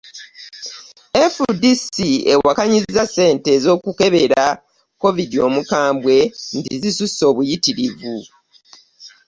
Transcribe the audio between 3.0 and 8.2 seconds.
ssente z'okukebera Omukambwe nti zisusse obuyitirivu